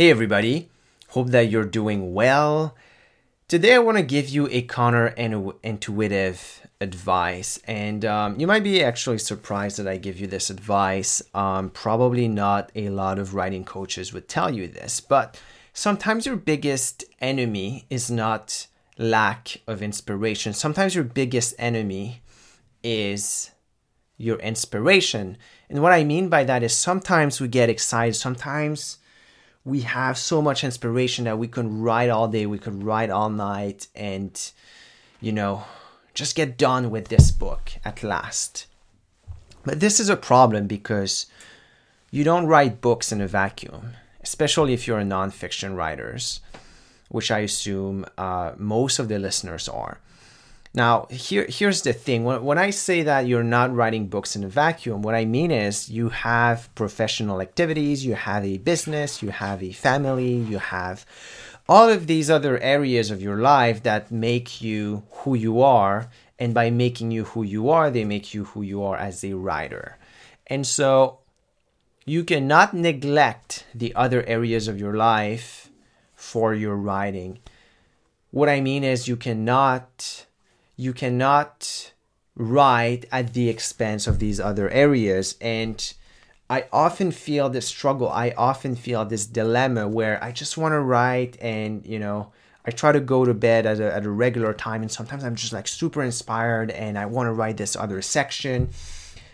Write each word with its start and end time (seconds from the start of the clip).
Hey, 0.00 0.08
everybody. 0.08 0.70
Hope 1.08 1.28
that 1.28 1.50
you're 1.50 1.66
doing 1.66 2.14
well. 2.14 2.74
Today, 3.48 3.74
I 3.74 3.80
want 3.80 3.98
to 3.98 4.02
give 4.02 4.30
you 4.30 4.48
a 4.50 4.62
counter 4.62 5.08
intuitive 5.08 6.66
advice. 6.80 7.60
And 7.66 8.06
um, 8.06 8.40
you 8.40 8.46
might 8.46 8.64
be 8.64 8.82
actually 8.82 9.18
surprised 9.18 9.78
that 9.78 9.86
I 9.86 9.98
give 9.98 10.18
you 10.18 10.26
this 10.26 10.48
advice. 10.48 11.20
Um, 11.34 11.68
probably 11.68 12.28
not 12.28 12.72
a 12.74 12.88
lot 12.88 13.18
of 13.18 13.34
writing 13.34 13.62
coaches 13.62 14.10
would 14.14 14.26
tell 14.26 14.50
you 14.50 14.68
this, 14.68 15.00
but 15.00 15.38
sometimes 15.74 16.24
your 16.24 16.36
biggest 16.36 17.04
enemy 17.20 17.84
is 17.90 18.10
not 18.10 18.68
lack 18.96 19.60
of 19.66 19.82
inspiration. 19.82 20.54
Sometimes 20.54 20.94
your 20.94 21.04
biggest 21.04 21.54
enemy 21.58 22.22
is 22.82 23.50
your 24.16 24.38
inspiration. 24.38 25.36
And 25.68 25.82
what 25.82 25.92
I 25.92 26.04
mean 26.04 26.30
by 26.30 26.44
that 26.44 26.62
is 26.62 26.74
sometimes 26.74 27.38
we 27.38 27.48
get 27.48 27.68
excited, 27.68 28.14
sometimes 28.14 28.96
we 29.64 29.82
have 29.82 30.16
so 30.16 30.40
much 30.40 30.64
inspiration 30.64 31.24
that 31.24 31.38
we 31.38 31.48
can 31.48 31.82
write 31.82 32.10
all 32.10 32.28
day, 32.28 32.46
we 32.46 32.58
could 32.58 32.82
write 32.82 33.10
all 33.10 33.30
night, 33.30 33.88
and, 33.94 34.52
you 35.20 35.32
know, 35.32 35.64
just 36.14 36.34
get 36.34 36.56
done 36.58 36.90
with 36.90 37.08
this 37.08 37.30
book 37.30 37.72
at 37.84 38.02
last. 38.02 38.66
But 39.64 39.80
this 39.80 40.00
is 40.00 40.08
a 40.08 40.16
problem 40.16 40.66
because 40.66 41.26
you 42.10 42.24
don't 42.24 42.46
write 42.46 42.80
books 42.80 43.12
in 43.12 43.20
a 43.20 43.26
vacuum, 43.26 43.92
especially 44.22 44.72
if 44.72 44.86
you're 44.86 45.00
a 45.00 45.04
nonfiction 45.04 45.76
writers, 45.76 46.40
which 47.08 47.30
I 47.30 47.40
assume 47.40 48.06
uh, 48.16 48.52
most 48.56 48.98
of 48.98 49.08
the 49.08 49.18
listeners 49.18 49.68
are. 49.68 49.98
Now, 50.72 51.06
here, 51.10 51.46
here's 51.48 51.82
the 51.82 51.92
thing. 51.92 52.24
When, 52.24 52.44
when 52.44 52.58
I 52.58 52.70
say 52.70 53.02
that 53.02 53.26
you're 53.26 53.42
not 53.42 53.74
writing 53.74 54.06
books 54.06 54.36
in 54.36 54.44
a 54.44 54.48
vacuum, 54.48 55.02
what 55.02 55.16
I 55.16 55.24
mean 55.24 55.50
is 55.50 55.90
you 55.90 56.10
have 56.10 56.72
professional 56.76 57.40
activities, 57.40 58.06
you 58.06 58.14
have 58.14 58.44
a 58.44 58.58
business, 58.58 59.20
you 59.22 59.30
have 59.30 59.62
a 59.62 59.72
family, 59.72 60.34
you 60.34 60.58
have 60.58 61.04
all 61.68 61.88
of 61.88 62.06
these 62.06 62.30
other 62.30 62.58
areas 62.58 63.10
of 63.10 63.20
your 63.20 63.38
life 63.38 63.82
that 63.82 64.12
make 64.12 64.60
you 64.60 65.02
who 65.10 65.34
you 65.34 65.60
are. 65.60 66.08
And 66.38 66.54
by 66.54 66.70
making 66.70 67.10
you 67.10 67.24
who 67.24 67.42
you 67.42 67.68
are, 67.68 67.90
they 67.90 68.04
make 68.04 68.32
you 68.32 68.44
who 68.44 68.62
you 68.62 68.82
are 68.84 68.96
as 68.96 69.24
a 69.24 69.34
writer. 69.34 69.98
And 70.46 70.66
so 70.66 71.18
you 72.06 72.24
cannot 72.24 72.74
neglect 72.74 73.66
the 73.74 73.94
other 73.94 74.24
areas 74.24 74.68
of 74.68 74.78
your 74.78 74.96
life 74.96 75.68
for 76.14 76.54
your 76.54 76.76
writing. 76.76 77.40
What 78.30 78.48
I 78.48 78.60
mean 78.60 78.84
is 78.84 79.08
you 79.08 79.16
cannot 79.16 80.26
you 80.80 80.94
cannot 80.94 81.92
write 82.34 83.04
at 83.12 83.34
the 83.34 83.50
expense 83.50 84.06
of 84.06 84.18
these 84.18 84.40
other 84.40 84.70
areas. 84.70 85.36
And 85.38 85.92
I 86.48 86.64
often 86.72 87.12
feel 87.12 87.50
this 87.50 87.68
struggle. 87.68 88.08
I 88.08 88.30
often 88.30 88.74
feel 88.76 89.04
this 89.04 89.26
dilemma 89.26 89.86
where 89.88 90.22
I 90.24 90.32
just 90.32 90.56
want 90.56 90.72
to 90.72 90.80
write 90.80 91.36
and, 91.38 91.84
you 91.84 91.98
know, 91.98 92.32
I 92.64 92.70
try 92.70 92.92
to 92.92 93.00
go 93.00 93.26
to 93.26 93.34
bed 93.34 93.66
at 93.66 93.78
a, 93.78 93.94
at 93.94 94.06
a 94.06 94.10
regular 94.10 94.54
time. 94.54 94.80
And 94.80 94.90
sometimes 94.90 95.22
I'm 95.22 95.34
just 95.34 95.52
like 95.52 95.68
super 95.68 96.02
inspired 96.02 96.70
and 96.70 96.96
I 96.98 97.04
want 97.04 97.26
to 97.26 97.32
write 97.32 97.58
this 97.58 97.76
other 97.76 98.00
section 98.00 98.70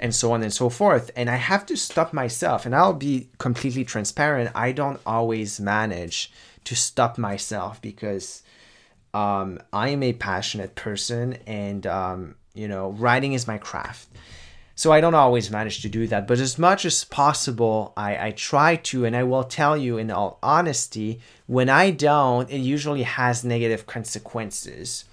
and 0.00 0.12
so 0.12 0.32
on 0.32 0.42
and 0.42 0.52
so 0.52 0.68
forth. 0.68 1.12
And 1.14 1.30
I 1.30 1.36
have 1.36 1.64
to 1.66 1.76
stop 1.76 2.12
myself. 2.12 2.66
And 2.66 2.74
I'll 2.74 2.94
be 2.94 3.28
completely 3.38 3.84
transparent. 3.84 4.50
I 4.56 4.72
don't 4.72 5.00
always 5.06 5.60
manage 5.60 6.32
to 6.64 6.74
stop 6.74 7.16
myself 7.16 7.80
because 7.80 8.42
um, 9.14 9.58
I 9.72 9.88
am 9.90 10.02
a 10.02 10.12
passionate 10.12 10.74
person, 10.74 11.38
and 11.46 11.86
um, 11.86 12.34
you 12.54 12.68
know, 12.68 12.90
writing 12.90 13.32
is 13.32 13.46
my 13.46 13.58
craft. 13.58 14.08
So 14.74 14.92
I 14.92 15.00
don't 15.00 15.16
always 15.16 15.50
manage 15.50 15.82
to 15.82 15.88
do 15.88 16.06
that, 16.06 16.28
but 16.28 16.38
as 16.38 16.56
much 16.56 16.84
as 16.84 17.04
possible, 17.04 17.92
I, 17.96 18.28
I 18.28 18.30
try 18.30 18.76
to, 18.76 19.04
and 19.04 19.16
I 19.16 19.24
will 19.24 19.42
tell 19.42 19.76
you 19.76 19.98
in 19.98 20.08
all 20.08 20.38
honesty, 20.40 21.20
when 21.46 21.68
I 21.68 21.90
don't, 21.90 22.48
it 22.48 22.58
usually 22.58 23.02
has 23.02 23.42
negative 23.42 23.86
consequences 23.86 25.04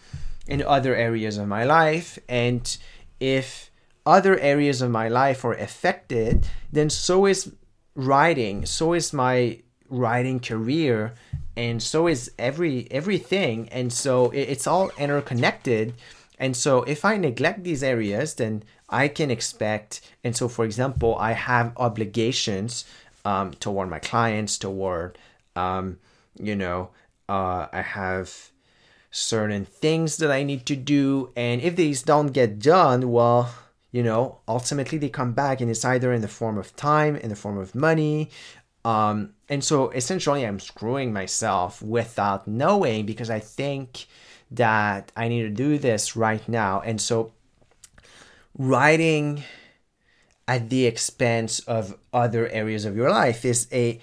in 0.48 0.62
other 0.62 0.96
areas 0.96 1.40
of 1.40 1.48
my 1.48 1.64
life. 1.64 2.20
And 2.30 2.78
if 3.20 3.72
other 4.06 4.38
areas 4.38 4.84
of 4.84 4.92
my 4.92 5.08
life 5.08 5.44
are 5.44 5.53
affected, 5.53 6.46
then 6.72 6.92
so 6.92 7.25
is 7.25 7.52
writing, 7.96 8.68
so 8.68 8.94
is 8.94 9.14
my 9.14 9.62
writing 9.90 10.40
career, 10.40 11.16
and 11.58 11.82
so 11.82 12.08
is 12.08 12.32
every 12.38 12.88
everything. 12.92 13.70
And 13.70 13.92
so 13.92 14.32
it's 14.32 14.68
all 14.68 14.92
interconnected. 14.98 15.94
And 16.38 16.56
so 16.56 16.84
if 16.84 17.06
i 17.06 17.16
neglect 17.18 17.64
these 17.64 17.82
areas 17.82 18.36
then 18.36 18.64
i 18.90 19.08
can 19.08 19.32
expect 19.32 20.02
and 20.24 20.36
so 20.36 20.50
for 20.50 20.66
example 20.66 21.16
i 21.16 21.32
have 21.32 21.72
obligations 21.78 22.84
um, 23.24 23.52
toward 23.52 23.90
my 23.90 24.00
clients 24.00 24.58
toward 24.58 25.18
um, 25.56 25.98
you 26.38 26.56
know 26.56 26.90
uh, 27.30 27.68
i 27.72 27.82
have 27.82 28.52
certain 29.12 29.64
things 29.64 30.18
that 30.18 30.30
i 30.30 30.44
need 30.44 30.66
to 30.66 30.76
do. 30.76 31.32
And 31.38 31.62
if 31.62 31.78
these 31.78 32.04
don't 32.04 32.34
get 32.34 32.60
done 32.60 33.12
well 33.12 33.54
you 33.94 34.04
know 34.04 34.40
ultimately 34.46 34.98
they 34.98 35.08
come 35.08 35.32
back 35.32 35.62
and 35.62 35.72
it's 35.72 35.86
either 35.86 36.12
in 36.12 36.22
the 36.22 36.28
form 36.28 36.58
of 36.58 36.76
time 36.76 37.16
in 37.16 37.30
the 37.30 37.36
form 37.36 37.58
of 37.58 37.74
money 37.74 38.30
um, 38.85 39.34
and 39.50 39.63
so 39.63 39.90
essentially, 39.90 40.46
I'm 40.46 40.59
screwing 40.59 41.12
myself 41.12 41.81
without 41.81 42.47
knowing 42.47 43.07
because 43.07 43.31
I 43.31 43.40
think 43.40 44.06
that 44.51 45.12
I 45.18 45.28
need 45.28 45.41
to 45.41 45.50
do 45.50 45.79
this 45.79 46.16
right 46.16 46.47
now. 46.47 46.81
And 46.81 47.01
so, 47.01 47.34
writing 48.56 49.44
at 50.47 50.69
the 50.69 50.85
expense 50.85 51.59
of 51.62 51.97
other 52.13 52.47
areas 52.50 52.85
of 52.85 52.95
your 52.95 53.09
life 53.09 53.44
is 53.44 53.68
a 53.72 54.00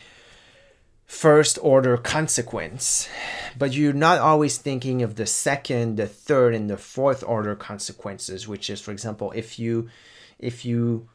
first 1.06 1.60
order 1.62 1.96
consequence. 1.96 3.08
But 3.56 3.74
you're 3.74 3.92
not 3.92 4.18
always 4.18 4.58
thinking 4.58 5.02
of 5.02 5.14
the 5.14 5.26
second, 5.26 5.96
the 5.96 6.08
third, 6.08 6.56
and 6.56 6.68
the 6.68 6.76
fourth 6.76 7.22
order 7.24 7.54
consequences, 7.54 8.48
which 8.48 8.68
is, 8.68 8.80
for 8.80 8.90
example, 8.90 9.30
if 9.30 9.60
you 9.60 9.88
if 10.40 10.64
you 10.64 11.08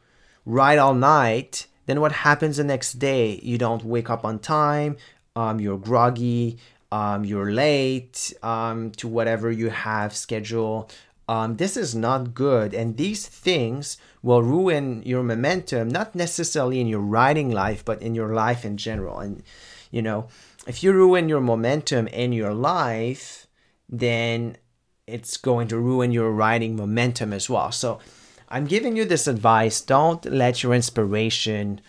write 0.46 0.78
all 0.78 0.94
night 0.94 1.66
then 1.88 2.02
what 2.02 2.12
happens 2.12 2.58
the 2.58 2.64
next 2.64 2.98
day? 2.98 3.40
You 3.42 3.56
don't 3.56 3.82
wake 3.82 4.10
up 4.10 4.22
on 4.22 4.40
time, 4.40 4.98
um, 5.34 5.58
you're 5.58 5.78
groggy, 5.78 6.58
um, 6.92 7.24
you're 7.24 7.50
late 7.50 8.30
um, 8.42 8.90
to 8.92 9.08
whatever 9.08 9.50
you 9.50 9.70
have 9.70 10.14
scheduled. 10.14 10.94
Um, 11.28 11.56
this 11.56 11.78
is 11.78 11.94
not 11.94 12.34
good, 12.34 12.74
and 12.74 12.98
these 12.98 13.26
things 13.26 13.96
will 14.22 14.42
ruin 14.42 15.02
your 15.02 15.22
momentum, 15.22 15.88
not 15.88 16.14
necessarily 16.14 16.78
in 16.78 16.88
your 16.88 17.00
writing 17.00 17.50
life, 17.50 17.82
but 17.82 18.02
in 18.02 18.14
your 18.14 18.34
life 18.34 18.66
in 18.66 18.76
general. 18.76 19.18
And 19.20 19.42
you 19.90 20.02
know, 20.02 20.28
if 20.66 20.82
you 20.82 20.92
ruin 20.92 21.26
your 21.30 21.40
momentum 21.40 22.06
in 22.08 22.32
your 22.32 22.52
life, 22.52 23.46
then 23.88 24.58
it's 25.06 25.38
going 25.38 25.68
to 25.68 25.78
ruin 25.78 26.12
your 26.12 26.30
writing 26.32 26.76
momentum 26.76 27.32
as 27.32 27.48
well. 27.48 27.72
So 27.72 27.98
I'm 28.48 28.66
giving 28.66 28.96
you 28.96 29.04
this 29.04 29.26
advice. 29.26 29.80
Don't 29.80 30.24
let 30.24 30.62
your 30.62 30.74
inspiration 30.74 31.80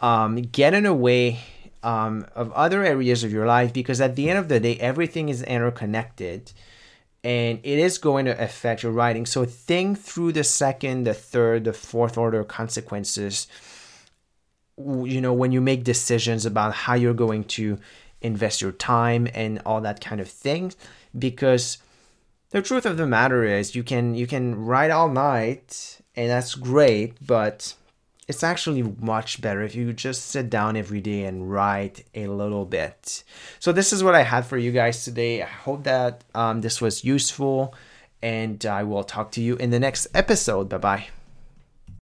um, 0.00 0.42
get 0.42 0.74
in 0.74 0.84
the 0.84 0.94
way 0.94 1.40
um, 1.82 2.26
of 2.34 2.52
other 2.52 2.84
areas 2.84 3.22
of 3.24 3.32
your 3.32 3.46
life 3.46 3.72
because 3.72 4.00
at 4.00 4.16
the 4.16 4.28
end 4.28 4.38
of 4.38 4.48
the 4.48 4.60
day, 4.60 4.76
everything 4.78 5.28
is 5.28 5.42
interconnected 5.42 6.52
and 7.24 7.60
it 7.62 7.78
is 7.78 7.98
going 7.98 8.24
to 8.24 8.42
affect 8.42 8.82
your 8.82 8.92
writing. 8.92 9.26
So 9.26 9.44
think 9.44 9.98
through 9.98 10.32
the 10.32 10.44
second, 10.44 11.04
the 11.04 11.14
third, 11.14 11.64
the 11.64 11.72
fourth 11.72 12.18
order 12.18 12.42
consequences. 12.42 13.46
You 14.76 15.20
know, 15.20 15.32
when 15.32 15.52
you 15.52 15.60
make 15.60 15.84
decisions 15.84 16.44
about 16.44 16.74
how 16.74 16.94
you're 16.94 17.14
going 17.14 17.44
to 17.44 17.78
invest 18.20 18.60
your 18.60 18.72
time 18.72 19.28
and 19.34 19.60
all 19.64 19.80
that 19.82 20.00
kind 20.00 20.20
of 20.20 20.28
thing, 20.28 20.72
because 21.16 21.78
the 22.52 22.62
truth 22.62 22.86
of 22.86 22.96
the 22.96 23.06
matter 23.06 23.44
is 23.44 23.74
you 23.74 23.82
can 23.82 24.14
you 24.14 24.26
can 24.26 24.64
write 24.64 24.90
all 24.90 25.08
night 25.08 26.00
and 26.14 26.30
that's 26.30 26.54
great 26.54 27.14
but 27.26 27.74
it's 28.28 28.44
actually 28.44 28.82
much 29.00 29.40
better 29.40 29.62
if 29.62 29.74
you 29.74 29.92
just 29.92 30.26
sit 30.26 30.48
down 30.48 30.76
every 30.76 31.00
day 31.00 31.24
and 31.24 31.50
write 31.50 32.04
a 32.14 32.28
little 32.28 32.64
bit. 32.64 33.24
So 33.58 33.72
this 33.72 33.92
is 33.92 34.04
what 34.04 34.14
i 34.14 34.22
had 34.22 34.46
for 34.46 34.56
you 34.56 34.70
guys 34.70 35.04
today. 35.04 35.42
I 35.42 35.46
hope 35.46 35.82
that 35.84 36.22
um, 36.34 36.60
this 36.60 36.80
was 36.80 37.04
useful 37.04 37.74
and 38.22 38.64
i 38.64 38.84
will 38.84 39.02
talk 39.02 39.32
to 39.32 39.42
you 39.42 39.56
in 39.56 39.70
the 39.70 39.80
next 39.80 40.06
episode. 40.14 40.68
Bye 40.68 40.78
bye 40.78 41.21